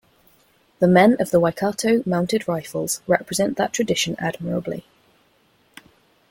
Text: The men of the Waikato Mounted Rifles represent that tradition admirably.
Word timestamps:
The 0.79 0.87
men 0.87 1.15
of 1.19 1.29
the 1.29 1.39
Waikato 1.39 2.01
Mounted 2.07 2.47
Rifles 2.47 3.03
represent 3.05 3.55
that 3.57 3.71
tradition 3.71 4.15
admirably. 4.17 4.83